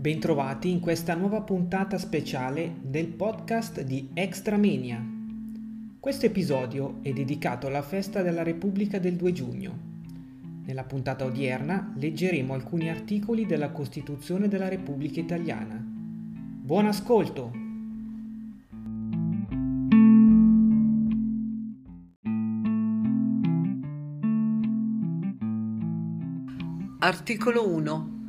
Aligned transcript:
Bentrovati 0.00 0.70
in 0.70 0.80
questa 0.80 1.14
nuova 1.14 1.42
puntata 1.42 1.98
speciale 1.98 2.76
del 2.80 3.08
podcast 3.08 3.82
di 3.82 4.08
Extramenia. 4.14 4.98
Questo 6.00 6.24
episodio 6.24 7.00
è 7.02 7.12
dedicato 7.12 7.66
alla 7.66 7.82
festa 7.82 8.22
della 8.22 8.42
Repubblica 8.42 8.98
del 8.98 9.16
2 9.16 9.32
giugno. 9.32 9.78
Nella 10.64 10.84
puntata 10.84 11.26
odierna 11.26 11.92
leggeremo 11.98 12.54
alcuni 12.54 12.88
articoli 12.88 13.44
della 13.44 13.72
Costituzione 13.72 14.48
della 14.48 14.68
Repubblica 14.68 15.20
Italiana. 15.20 15.76
Buon 15.78 16.86
ascolto! 16.86 17.52
Articolo 27.00 27.68
1 27.68 28.19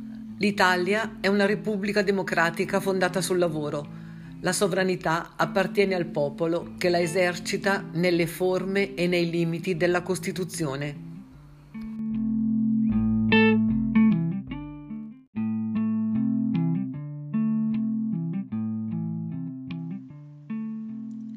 L'Italia 0.42 1.18
è 1.20 1.28
una 1.28 1.46
repubblica 1.46 2.02
democratica 2.02 2.80
fondata 2.80 3.20
sul 3.20 3.38
lavoro. 3.38 3.86
La 4.40 4.50
sovranità 4.50 5.34
appartiene 5.36 5.94
al 5.94 6.06
popolo 6.06 6.74
che 6.78 6.88
la 6.88 6.98
esercita 6.98 7.84
nelle 7.92 8.26
forme 8.26 8.94
e 8.94 9.06
nei 9.06 9.30
limiti 9.30 9.76
della 9.76 10.02
Costituzione. 10.02 11.10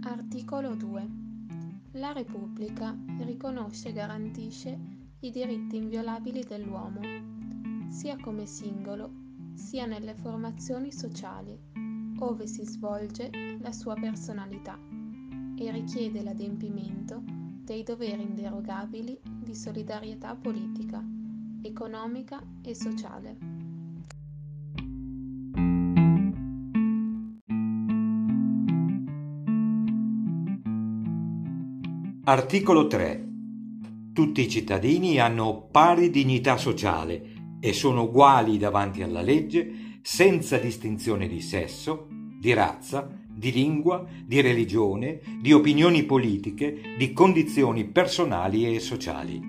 Articolo 0.01 0.73
2. 0.73 1.07
La 1.91 2.11
Repubblica 2.11 2.97
riconosce 3.19 3.89
e 3.89 3.93
garantisce 3.93 4.79
i 5.19 5.29
diritti 5.29 5.75
inviolabili 5.75 6.43
dell'uomo 6.43 7.34
sia 7.95 8.17
come 8.19 8.45
singolo 8.45 9.09
sia 9.53 9.85
nelle 9.85 10.15
formazioni 10.15 10.91
sociali, 10.91 11.57
ove 12.19 12.45
si 12.45 12.65
svolge 12.65 13.29
la 13.61 13.71
sua 13.71 13.93
personalità 13.93 14.77
e 15.57 15.71
richiede 15.71 16.21
l'adempimento 16.21 17.23
dei 17.63 17.83
doveri 17.83 18.23
inderogabili 18.23 19.17
di 19.23 19.55
solidarietà 19.55 20.35
politica, 20.35 21.01
economica 21.61 22.43
e 22.61 22.75
sociale. 22.75 23.37
Articolo 32.25 32.87
3. 32.87 33.29
Tutti 34.11 34.41
i 34.41 34.49
cittadini 34.49 35.17
hanno 35.17 35.67
pari 35.71 36.09
dignità 36.09 36.57
sociale 36.57 37.34
e 37.65 37.73
sono 37.73 38.03
uguali 38.03 38.59
davanti 38.59 39.01
alla 39.01 39.23
legge 39.23 39.97
senza 40.03 40.59
distinzione 40.59 41.27
di 41.27 41.41
sesso, 41.41 42.05
di 42.39 42.53
razza, 42.53 43.09
di 43.27 43.51
lingua, 43.51 44.05
di 44.23 44.39
religione, 44.39 45.19
di 45.41 45.51
opinioni 45.51 46.03
politiche, 46.03 46.79
di 46.95 47.11
condizioni 47.11 47.85
personali 47.85 48.71
e 48.71 48.79
sociali. 48.79 49.41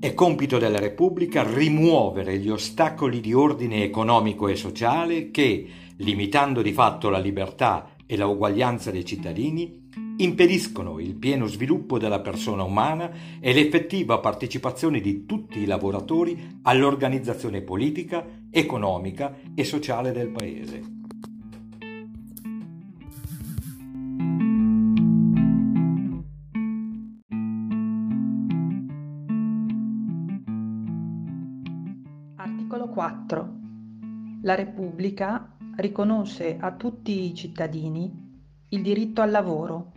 È 0.00 0.14
compito 0.14 0.56
della 0.56 0.78
Repubblica 0.78 1.42
rimuovere 1.42 2.38
gli 2.38 2.48
ostacoli 2.48 3.20
di 3.20 3.34
ordine 3.34 3.84
economico 3.84 4.48
e 4.48 4.56
sociale 4.56 5.30
che, 5.30 5.66
limitando 5.96 6.62
di 6.62 6.72
fatto 6.72 7.10
la 7.10 7.18
libertà 7.18 7.96
e 8.06 8.16
la 8.16 8.26
uguaglianza 8.26 8.90
dei 8.90 9.04
cittadini, 9.04 9.85
impediscono 10.18 10.98
il 10.98 11.14
pieno 11.14 11.46
sviluppo 11.46 11.98
della 11.98 12.20
persona 12.20 12.62
umana 12.62 13.10
e 13.40 13.52
l'effettiva 13.52 14.18
partecipazione 14.18 15.00
di 15.00 15.26
tutti 15.26 15.58
i 15.58 15.66
lavoratori 15.66 16.60
all'organizzazione 16.62 17.60
politica, 17.60 18.24
economica 18.50 19.36
e 19.54 19.64
sociale 19.64 20.12
del 20.12 20.28
Paese. 20.28 20.94
Articolo 32.36 32.88
4. 32.88 33.54
La 34.42 34.54
Repubblica 34.54 35.56
riconosce 35.76 36.56
a 36.58 36.72
tutti 36.72 37.24
i 37.24 37.34
cittadini 37.34 38.24
il 38.70 38.82
diritto 38.82 39.20
al 39.20 39.30
lavoro 39.30 39.92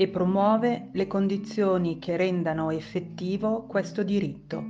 e 0.00 0.08
promuove 0.08 0.88
le 0.92 1.06
condizioni 1.06 1.98
che 1.98 2.16
rendano 2.16 2.70
effettivo 2.70 3.66
questo 3.66 4.02
diritto. 4.02 4.64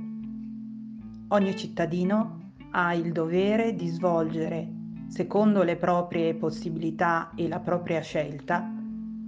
Ogni 1.29 1.55
cittadino 1.55 2.51
ha 2.71 2.93
il 2.93 3.13
dovere 3.13 3.73
di 3.73 3.87
svolgere, 3.87 4.67
secondo 5.07 5.63
le 5.63 5.77
proprie 5.77 6.33
possibilità 6.33 7.31
e 7.33 7.47
la 7.47 7.61
propria 7.61 8.01
scelta, 8.01 8.69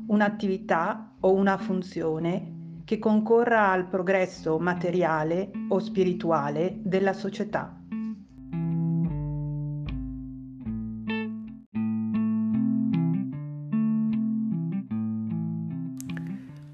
un'attività 0.07 1.13
o 1.21 1.31
una 1.31 1.55
funzione 1.55 2.81
che 2.83 2.99
concorra 2.99 3.71
al 3.71 3.87
progresso 3.87 4.59
materiale 4.59 5.51
o 5.69 5.79
spirituale 5.79 6.79
della 6.83 7.13
società. 7.13 7.77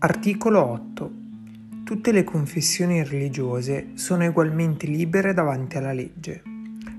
Articolo 0.01 0.65
8. 0.65 1.11
Tutte 1.83 2.13
le 2.13 2.23
confessioni 2.23 3.03
religiose 3.03 3.89
sono 3.95 4.25
ugualmente 4.25 4.87
libere 4.87 5.33
davanti 5.33 5.75
alla 5.75 5.91
legge. 5.91 6.41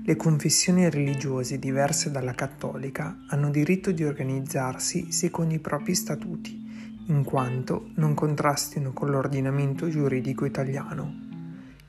Le 0.03 0.15
confessioni 0.15 0.87
religiose 0.87 1.57
diverse 1.57 2.11
dalla 2.11 2.35
cattolica 2.35 3.23
hanno 3.29 3.49
diritto 3.49 3.91
di 3.91 4.03
organizzarsi 4.03 5.11
secondo 5.11 5.55
i 5.55 5.59
propri 5.59 5.95
statuti, 5.95 7.03
in 7.07 7.23
quanto 7.23 7.89
non 7.95 8.13
contrastino 8.13 8.93
con 8.93 9.09
l'ordinamento 9.09 9.89
giuridico 9.89 10.45
italiano. 10.45 11.11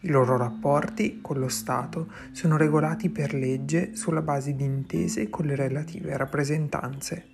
I 0.01 0.09
loro 0.09 0.39
rapporti 0.39 1.19
con 1.21 1.39
lo 1.39 1.49
Stato 1.49 2.11
sono 2.31 2.57
regolati 2.57 3.11
per 3.11 3.35
legge 3.35 3.95
sulla 3.97 4.23
base 4.23 4.55
di 4.55 4.65
intese 4.65 5.29
con 5.29 5.45
le 5.45 5.57
relative 5.57 6.17
rappresentanze. 6.17 7.32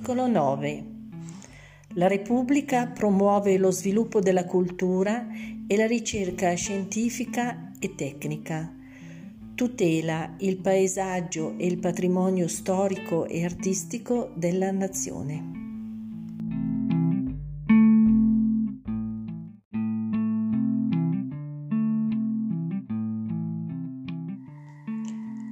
Articolo 0.00 0.28
9. 0.28 0.84
La 1.96 2.08
Repubblica 2.08 2.86
promuove 2.86 3.58
lo 3.58 3.70
sviluppo 3.70 4.18
della 4.20 4.46
cultura 4.46 5.26
e 5.66 5.76
la 5.76 5.86
ricerca 5.86 6.54
scientifica 6.54 7.72
e 7.78 7.94
tecnica. 7.94 8.74
Tutela 9.54 10.36
il 10.38 10.56
paesaggio 10.56 11.54
e 11.58 11.66
il 11.66 11.78
patrimonio 11.78 12.48
storico 12.48 13.26
e 13.26 13.44
artistico 13.44 14.32
della 14.34 14.70
nazione. 14.70 15.58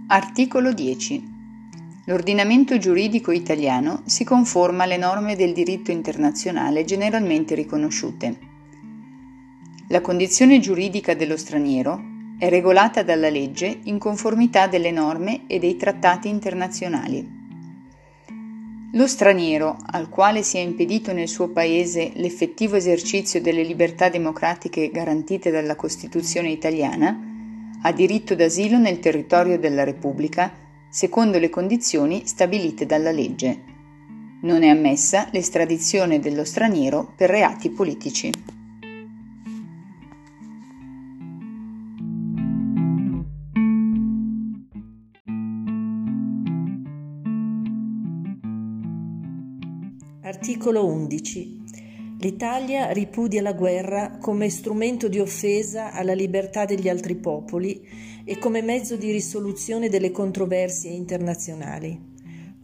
Articolo 0.06 0.72
10. 0.72 1.36
L'ordinamento 2.08 2.78
giuridico 2.78 3.32
italiano 3.32 4.00
si 4.06 4.24
conforma 4.24 4.84
alle 4.84 4.96
norme 4.96 5.36
del 5.36 5.52
diritto 5.52 5.90
internazionale 5.90 6.86
generalmente 6.86 7.54
riconosciute. 7.54 8.38
La 9.88 10.00
condizione 10.00 10.58
giuridica 10.58 11.12
dello 11.12 11.36
straniero 11.36 12.00
è 12.38 12.48
regolata 12.48 13.02
dalla 13.02 13.28
legge 13.28 13.80
in 13.82 13.98
conformità 13.98 14.68
delle 14.68 14.90
norme 14.90 15.42
e 15.46 15.58
dei 15.58 15.76
trattati 15.76 16.30
internazionali. 16.30 17.36
Lo 18.94 19.06
straniero, 19.06 19.76
al 19.84 20.08
quale 20.08 20.42
sia 20.42 20.62
impedito 20.62 21.12
nel 21.12 21.28
suo 21.28 21.48
paese 21.50 22.12
l'effettivo 22.14 22.76
esercizio 22.76 23.42
delle 23.42 23.62
libertà 23.62 24.08
democratiche 24.08 24.90
garantite 24.90 25.50
dalla 25.50 25.76
Costituzione 25.76 26.48
italiana, 26.48 27.14
ha 27.82 27.92
diritto 27.92 28.34
d'asilo 28.34 28.78
nel 28.78 28.98
territorio 28.98 29.58
della 29.58 29.84
Repubblica 29.84 30.64
secondo 30.88 31.38
le 31.38 31.48
condizioni 31.48 32.26
stabilite 32.26 32.86
dalla 32.86 33.10
legge. 33.10 33.64
Non 34.42 34.62
è 34.62 34.68
ammessa 34.68 35.28
l'estradizione 35.32 36.20
dello 36.20 36.44
straniero 36.44 37.12
per 37.16 37.30
reati 37.30 37.70
politici. 37.70 38.30
Articolo 50.22 50.86
11. 50.86 51.67
L'Italia 52.20 52.90
ripudia 52.90 53.40
la 53.40 53.52
guerra 53.52 54.18
come 54.18 54.50
strumento 54.50 55.06
di 55.06 55.20
offesa 55.20 55.92
alla 55.92 56.14
libertà 56.14 56.64
degli 56.64 56.88
altri 56.88 57.14
popoli 57.14 57.80
e 58.24 58.38
come 58.38 58.60
mezzo 58.60 58.96
di 58.96 59.12
risoluzione 59.12 59.88
delle 59.88 60.10
controversie 60.10 60.90
internazionali. 60.90 62.16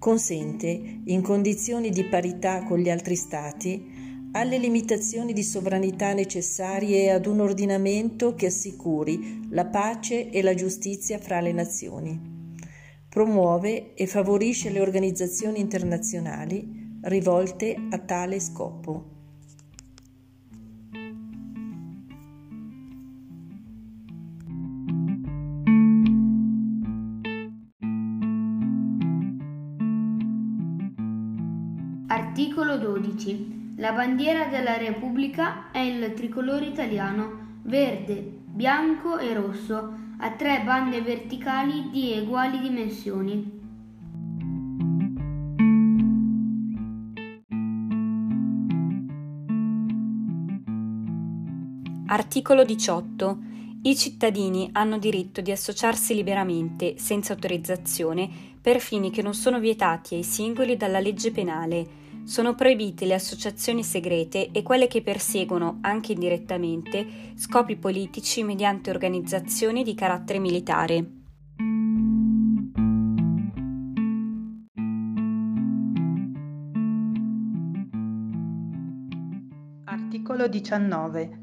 consente, 0.04 1.00
in 1.04 1.22
condizioni 1.22 1.88
di 1.88 2.04
parità 2.04 2.64
con 2.64 2.78
gli 2.78 2.90
altri 2.90 3.16
Stati, 3.16 4.28
alle 4.32 4.58
limitazioni 4.58 5.32
di 5.32 5.42
sovranità 5.42 6.12
necessarie 6.12 7.10
ad 7.10 7.24
un 7.24 7.40
ordinamento 7.40 8.34
che 8.34 8.46
assicuri 8.46 9.46
la 9.50 9.64
pace 9.64 10.28
e 10.28 10.42
la 10.42 10.52
giustizia 10.52 11.18
fra 11.18 11.40
le 11.40 11.52
nazioni. 11.52 12.20
Promuove 13.08 13.94
e 13.94 14.06
favorisce 14.06 14.68
le 14.70 14.80
organizzazioni 14.80 15.60
internazionali 15.60 16.98
rivolte 17.02 17.76
a 17.90 17.98
tale 17.98 18.40
scopo. 18.40 19.13
La 33.84 33.92
bandiera 33.92 34.46
della 34.46 34.78
Repubblica 34.78 35.70
è 35.70 35.76
il 35.76 36.14
tricolore 36.14 36.64
italiano, 36.64 37.58
verde, 37.64 38.14
bianco 38.46 39.18
e 39.18 39.34
rosso, 39.34 39.94
a 40.20 40.30
tre 40.30 40.62
bande 40.64 41.02
verticali 41.02 41.90
di 41.90 42.18
uguali 42.18 42.60
dimensioni. 42.60 43.60
Articolo 52.06 52.64
18. 52.64 53.38
I 53.82 53.96
cittadini 53.96 54.70
hanno 54.72 54.96
diritto 54.96 55.42
di 55.42 55.50
associarsi 55.50 56.14
liberamente, 56.14 56.94
senza 56.96 57.34
autorizzazione, 57.34 58.30
per 58.62 58.80
fini 58.80 59.10
che 59.10 59.20
non 59.20 59.34
sono 59.34 59.58
vietati 59.58 60.14
ai 60.14 60.22
singoli 60.22 60.78
dalla 60.78 61.00
legge 61.00 61.30
penale 61.30 62.00
sono 62.24 62.54
proibite 62.54 63.04
le 63.04 63.14
associazioni 63.14 63.84
segrete 63.84 64.50
e 64.50 64.62
quelle 64.62 64.86
che 64.86 65.02
perseguono, 65.02 65.78
anche 65.82 66.12
indirettamente, 66.12 67.06
scopi 67.34 67.76
politici 67.76 68.42
mediante 68.42 68.90
organizzazioni 68.90 69.84
di 69.84 69.94
carattere 69.94 70.38
militare. 70.38 71.10
Articolo 79.84 80.48
19. 80.48 81.42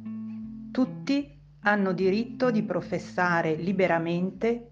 Tutti 0.72 1.40
hanno 1.62 1.94
diritto 1.94 2.50
di 2.50 2.64
professare 2.64 3.54
liberamente 3.54 4.72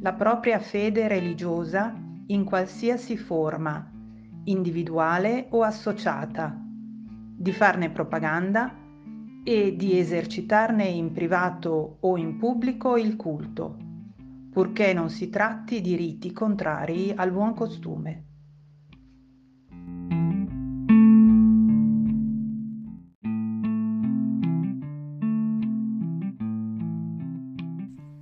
la 0.00 0.14
propria 0.14 0.58
fede 0.58 1.06
religiosa 1.06 1.94
in 2.28 2.44
qualsiasi 2.44 3.18
forma 3.18 3.99
individuale 4.50 5.46
o 5.50 5.62
associata, 5.62 6.56
di 7.36 7.52
farne 7.52 7.90
propaganda 7.90 8.76
e 9.42 9.74
di 9.76 9.98
esercitarne 9.98 10.84
in 10.84 11.12
privato 11.12 11.96
o 12.00 12.16
in 12.16 12.36
pubblico 12.36 12.96
il 12.96 13.16
culto, 13.16 13.76
purché 14.50 14.92
non 14.92 15.08
si 15.08 15.30
tratti 15.30 15.80
di 15.80 15.96
riti 15.96 16.32
contrari 16.32 17.12
al 17.14 17.32
buon 17.32 17.54
costume. 17.54 18.24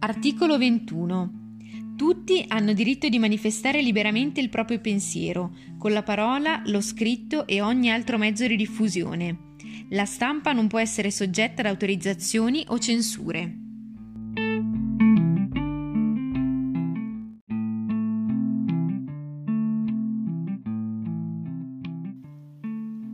Articolo 0.00 0.56
21. 0.56 1.47
Tutti 1.98 2.44
hanno 2.46 2.74
diritto 2.74 3.08
di 3.08 3.18
manifestare 3.18 3.82
liberamente 3.82 4.38
il 4.38 4.50
proprio 4.50 4.78
pensiero, 4.78 5.50
con 5.78 5.90
la 5.90 6.04
parola, 6.04 6.62
lo 6.66 6.80
scritto 6.80 7.44
e 7.44 7.60
ogni 7.60 7.90
altro 7.90 8.18
mezzo 8.18 8.46
di 8.46 8.54
diffusione. 8.54 9.56
La 9.90 10.04
stampa 10.04 10.52
non 10.52 10.68
può 10.68 10.78
essere 10.78 11.10
soggetta 11.10 11.62
ad 11.62 11.66
autorizzazioni 11.66 12.64
o 12.68 12.78
censure. 12.78 13.58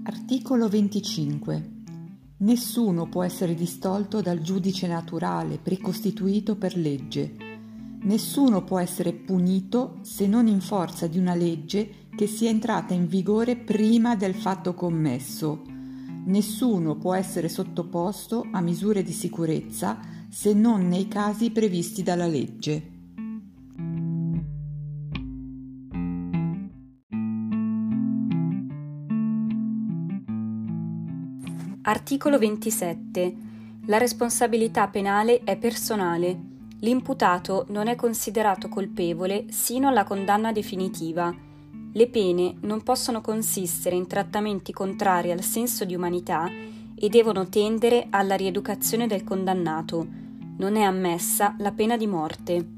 Articolo 0.03 0.69
25. 0.69 1.71
Nessuno 2.37 3.09
può 3.09 3.23
essere 3.23 3.55
distolto 3.55 4.21
dal 4.21 4.43
giudice 4.43 4.87
naturale 4.87 5.57
precostituito 5.57 6.57
per 6.57 6.77
legge 6.77 7.44
Nessuno 8.05 8.63
può 8.65 8.79
essere 8.79 9.15
punito 9.15 9.97
se 10.03 10.27
non 10.27 10.47
in 10.47 10.61
forza 10.61 11.07
di 11.07 11.19
una 11.19 11.35
legge 11.35 12.09
che 12.15 12.27
sia 12.27 12.51
entrata 12.51 12.93
in 12.93 13.07
vigore 13.07 13.57
prima 13.57 14.15
del 14.15 14.35
fatto 14.35 14.75
commesso. 14.75 15.63
Nessuno 16.27 16.97
può 16.97 17.15
essere 17.15 17.49
sottoposto 17.49 18.47
a 18.53 18.61
misure 18.61 19.03
di 19.03 19.13
sicurezza 19.13 19.99
se 20.29 20.53
non 20.53 20.87
nei 20.87 21.09
casi 21.09 21.51
previsti 21.51 22.03
dalla 22.03 22.27
legge. 22.27 22.91
Articolo 31.81 32.39
27. 32.39 33.37
La 33.87 33.97
responsabilità 33.97 34.89
penale 34.89 35.41
è 35.43 35.57
personale 35.57 36.53
L'imputato 36.85 37.65
non 37.71 37.87
è 37.89 37.97
considerato 37.97 38.69
colpevole 38.69 39.47
sino 39.49 39.89
alla 39.89 40.05
condanna 40.05 40.53
definitiva. 40.53 41.35
Le 41.91 42.09
pene 42.09 42.57
non 42.61 42.83
possono 42.83 43.23
consistere 43.23 43.97
in 43.97 44.07
trattamenti 44.07 44.71
contrari 44.71 45.31
al 45.31 45.41
senso 45.41 45.87
di 45.87 45.95
umanità 45.95 46.47
e 46.95 47.09
devono 47.09 47.49
tendere 47.49 48.09
alla 48.11 48.35
rieducazione 48.35 49.07
del 49.07 49.25
condannato. 49.25 50.07
Non 50.59 50.77
è 50.77 50.83
ammessa 50.83 51.57
la 51.59 51.73
pena 51.73 51.97
di 51.97 52.07
morte. 52.07 52.69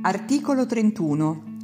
Articolo 0.00 0.64
31. 0.64 1.55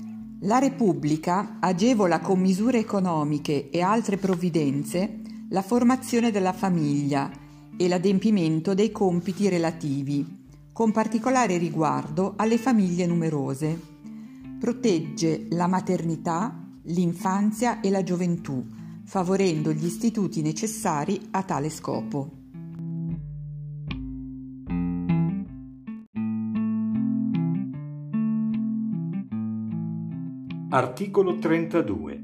La 0.45 0.59
Repubblica 0.59 1.59
agevola 1.61 2.19
con 2.19 2.41
misure 2.41 2.81
economiche 2.81 3.71
e 3.71 3.81
altre 3.81 4.17
provvidenze 4.17 5.21
la 5.51 5.63
formazione 5.63 6.33
della 6.33 6.53
famiglia 6.53 7.31
e 7.77 7.87
l'adempimento 7.87 8.75
dei 8.75 8.91
compiti 8.91 9.49
relativi, 9.49 10.49
con 10.73 10.91
particolare 10.91 11.59
riguardo 11.59 12.35
alle 12.35 12.59
famiglie 12.59 13.07
numerose. 13.07 13.81
Protegge 14.59 15.47
la 15.51 15.69
maternità, 15.69 16.53
l'infanzia 16.87 17.81
e 17.81 17.89
la 17.89 18.03
gioventù, 18.03 18.67
favorendo 19.05 19.73
gli 19.73 19.85
istituti 19.85 20.43
necessari 20.43 21.21
a 21.31 21.45
tale 21.45 21.71
scopo. 21.71 22.42
Articolo 30.75 31.37
32. 31.37 32.23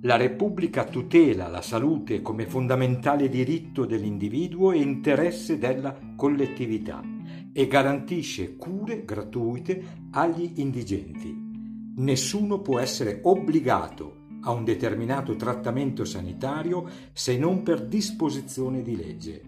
La 0.00 0.16
Repubblica 0.16 0.82
tutela 0.82 1.46
la 1.46 1.62
salute 1.62 2.22
come 2.22 2.44
fondamentale 2.44 3.28
diritto 3.28 3.84
dell'individuo 3.84 4.72
e 4.72 4.80
interesse 4.80 5.58
della 5.58 5.96
collettività 6.16 7.00
e 7.52 7.68
garantisce 7.68 8.56
cure 8.56 9.04
gratuite 9.04 10.08
agli 10.10 10.54
indigenti. 10.56 11.32
Nessuno 11.98 12.60
può 12.62 12.80
essere 12.80 13.20
obbligato 13.22 14.22
a 14.40 14.50
un 14.50 14.64
determinato 14.64 15.36
trattamento 15.36 16.04
sanitario 16.04 16.88
se 17.12 17.38
non 17.38 17.62
per 17.62 17.86
disposizione 17.86 18.82
di 18.82 18.96
legge. 18.96 19.42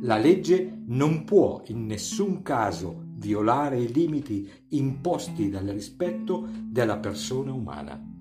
La 0.00 0.16
legge 0.16 0.82
non 0.86 1.22
può 1.22 1.62
in 1.66 1.86
nessun 1.86 2.42
caso 2.42 3.05
violare 3.16 3.80
i 3.80 3.92
limiti 3.92 4.48
imposti 4.70 5.48
dal 5.50 5.66
rispetto 5.66 6.46
della 6.62 6.98
persona 6.98 7.52
umana. 7.52 8.14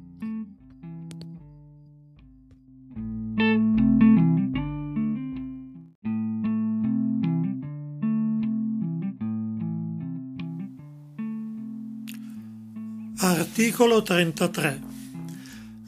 Articolo 13.18 14.02
33. 14.02 14.82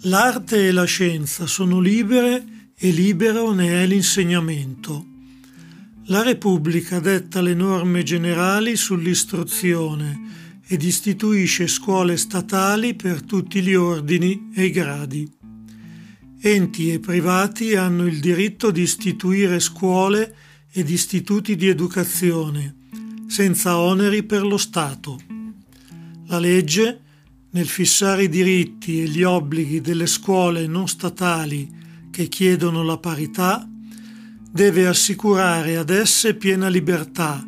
L'arte 0.03 0.67
e 0.67 0.71
la 0.71 0.85
scienza 0.85 1.45
sono 1.45 1.79
libere 1.79 2.71
e 2.75 2.91
libero 2.91 3.51
ne 3.51 3.83
è 3.83 3.85
l'insegnamento. 3.85 5.16
La 6.09 6.21
Repubblica 6.21 7.01
detta 7.01 7.41
le 7.41 7.53
norme 7.53 8.01
generali 8.01 8.77
sull'istruzione 8.77 10.61
ed 10.65 10.81
istituisce 10.81 11.67
scuole 11.67 12.15
statali 12.15 12.95
per 12.95 13.23
tutti 13.23 13.61
gli 13.61 13.73
ordini 13.73 14.49
e 14.55 14.65
i 14.67 14.71
gradi. 14.71 15.29
Enti 16.39 16.93
e 16.93 16.99
privati 16.99 17.75
hanno 17.75 18.05
il 18.05 18.21
diritto 18.21 18.71
di 18.71 18.83
istituire 18.83 19.59
scuole 19.59 20.33
ed 20.71 20.89
istituti 20.89 21.57
di 21.57 21.67
educazione, 21.67 22.75
senza 23.27 23.77
oneri 23.77 24.23
per 24.23 24.45
lo 24.45 24.57
Stato. 24.57 25.19
La 26.27 26.39
legge, 26.39 27.01
nel 27.49 27.67
fissare 27.67 28.23
i 28.23 28.29
diritti 28.29 29.01
e 29.01 29.09
gli 29.09 29.23
obblighi 29.23 29.81
delle 29.81 30.07
scuole 30.07 30.67
non 30.67 30.87
statali 30.87 31.69
che 32.11 32.29
chiedono 32.29 32.81
la 32.81 32.97
parità, 32.97 33.67
deve 34.51 34.87
assicurare 34.87 35.77
ad 35.77 35.89
esse 35.89 36.35
piena 36.35 36.67
libertà 36.67 37.45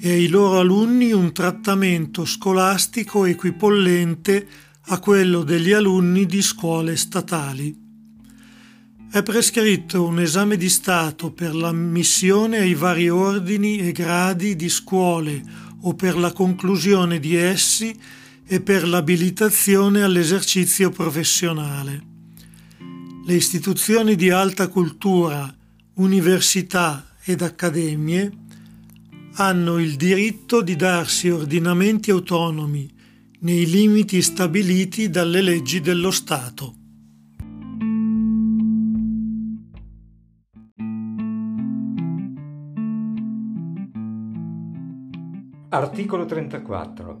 e 0.00 0.12
ai 0.12 0.28
loro 0.28 0.58
alunni 0.58 1.12
un 1.12 1.32
trattamento 1.32 2.24
scolastico 2.24 3.24
equipollente 3.24 4.46
a 4.88 4.98
quello 4.98 5.42
degli 5.42 5.72
alunni 5.72 6.26
di 6.26 6.42
scuole 6.42 6.96
statali. 6.96 7.74
È 9.10 9.22
prescritto 9.22 10.04
un 10.04 10.18
esame 10.18 10.56
di 10.56 10.68
Stato 10.68 11.30
per 11.30 11.54
l'ammissione 11.54 12.58
ai 12.58 12.74
vari 12.74 13.08
ordini 13.08 13.78
e 13.78 13.92
gradi 13.92 14.56
di 14.56 14.68
scuole 14.68 15.42
o 15.82 15.94
per 15.94 16.18
la 16.18 16.32
conclusione 16.32 17.20
di 17.20 17.36
essi 17.36 17.96
e 18.46 18.60
per 18.60 18.86
l'abilitazione 18.86 20.02
all'esercizio 20.02 20.90
professionale. 20.90 22.02
Le 23.26 23.34
istituzioni 23.34 24.16
di 24.16 24.30
alta 24.30 24.68
cultura, 24.68 25.54
università 25.94 27.04
ed 27.24 27.42
accademie 27.42 28.32
hanno 29.34 29.78
il 29.78 29.96
diritto 29.96 30.60
di 30.60 30.74
darsi 30.74 31.30
ordinamenti 31.30 32.10
autonomi 32.10 32.90
nei 33.40 33.66
limiti 33.66 34.20
stabiliti 34.22 35.10
dalle 35.10 35.40
leggi 35.40 35.80
dello 35.80 36.10
Stato. 36.10 36.74
Articolo 45.68 46.24
34. 46.24 47.20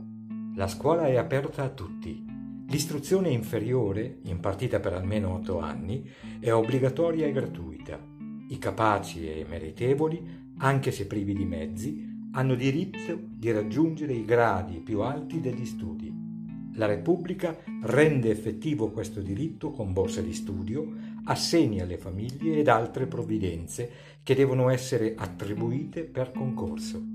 La 0.56 0.68
scuola 0.68 1.06
è 1.06 1.16
aperta 1.16 1.64
a 1.64 1.68
tutti. 1.68 2.24
L'istruzione 2.68 3.30
inferiore, 3.30 4.18
impartita 4.22 4.80
per 4.80 4.94
almeno 4.94 5.34
8 5.34 5.58
anni, 5.58 6.08
è 6.40 6.52
obbligatoria 6.52 7.26
e 7.26 7.32
gratuita. 7.32 8.13
I 8.48 8.58
capaci 8.58 9.28
e 9.28 9.46
meritevoli, 9.48 10.22
anche 10.58 10.90
se 10.90 11.06
privi 11.06 11.34
di 11.34 11.44
mezzi, 11.44 12.12
hanno 12.32 12.54
diritto 12.54 13.20
di 13.30 13.50
raggiungere 13.52 14.12
i 14.12 14.24
gradi 14.24 14.80
più 14.80 15.00
alti 15.00 15.40
degli 15.40 15.64
studi. 15.64 16.12
La 16.76 16.86
Repubblica 16.86 17.56
rende 17.82 18.30
effettivo 18.30 18.90
questo 18.90 19.20
diritto 19.20 19.70
con 19.70 19.92
borse 19.92 20.24
di 20.24 20.32
studio, 20.32 20.92
assegni 21.24 21.80
alle 21.80 21.96
famiglie 21.96 22.58
ed 22.58 22.68
altre 22.68 23.06
provvidenze 23.06 23.90
che 24.24 24.34
devono 24.34 24.68
essere 24.68 25.14
attribuite 25.16 26.02
per 26.02 26.32
concorso. 26.32 27.13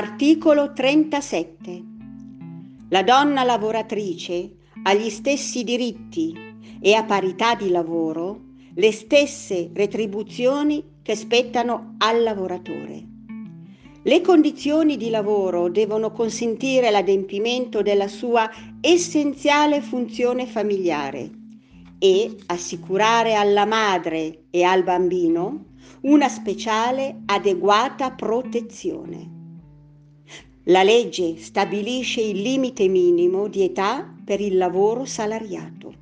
Articolo 0.00 0.72
37. 0.74 1.82
La 2.90 3.02
donna 3.02 3.42
lavoratrice 3.42 4.48
ha 4.84 4.94
gli 4.94 5.10
stessi 5.10 5.64
diritti 5.64 6.32
e 6.80 6.94
a 6.94 7.02
parità 7.02 7.56
di 7.56 7.68
lavoro 7.68 8.42
le 8.74 8.92
stesse 8.92 9.70
retribuzioni 9.74 11.00
che 11.02 11.16
spettano 11.16 11.96
al 11.98 12.22
lavoratore. 12.22 13.02
Le 14.00 14.20
condizioni 14.20 14.96
di 14.96 15.10
lavoro 15.10 15.68
devono 15.68 16.12
consentire 16.12 16.92
l'adempimento 16.92 17.82
della 17.82 18.06
sua 18.06 18.48
essenziale 18.80 19.80
funzione 19.80 20.46
familiare 20.46 21.28
e 21.98 22.36
assicurare 22.46 23.34
alla 23.34 23.66
madre 23.66 24.44
e 24.50 24.62
al 24.62 24.84
bambino 24.84 25.64
una 26.02 26.28
speciale 26.28 27.22
adeguata 27.26 28.12
protezione. 28.12 29.37
La 30.68 30.82
legge 30.82 31.38
stabilisce 31.38 32.20
il 32.20 32.42
limite 32.42 32.88
minimo 32.88 33.48
di 33.48 33.62
età 33.62 34.06
per 34.22 34.38
il 34.38 34.58
lavoro 34.58 35.06
salariato. 35.06 35.94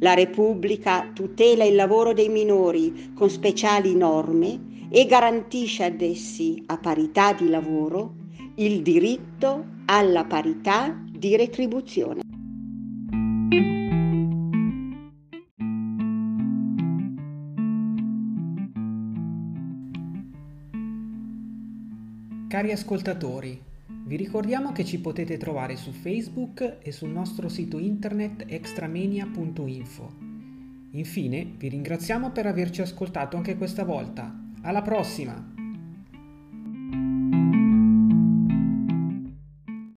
La 0.00 0.12
Repubblica 0.12 1.10
tutela 1.14 1.64
il 1.64 1.74
lavoro 1.74 2.12
dei 2.12 2.28
minori 2.28 3.12
con 3.14 3.30
speciali 3.30 3.94
norme 3.94 4.88
e 4.90 5.06
garantisce 5.06 5.84
ad 5.84 6.02
essi, 6.02 6.62
a 6.66 6.76
parità 6.76 7.32
di 7.32 7.48
lavoro, 7.48 8.16
il 8.56 8.82
diritto 8.82 9.64
alla 9.86 10.24
parità 10.24 10.94
di 11.10 11.34
retribuzione. 11.34 12.23
Cari 22.54 22.70
ascoltatori, 22.70 23.60
vi 24.06 24.14
ricordiamo 24.14 24.70
che 24.70 24.84
ci 24.84 25.00
potete 25.00 25.38
trovare 25.38 25.74
su 25.74 25.90
Facebook 25.90 26.76
e 26.80 26.92
sul 26.92 27.08
nostro 27.08 27.48
sito 27.48 27.80
internet 27.80 28.44
extramania.info. 28.46 30.12
Infine, 30.92 31.52
vi 31.56 31.68
ringraziamo 31.68 32.30
per 32.30 32.46
averci 32.46 32.80
ascoltato 32.80 33.36
anche 33.36 33.56
questa 33.56 33.82
volta. 33.82 34.32
Alla 34.62 34.82
prossima! 34.82 35.53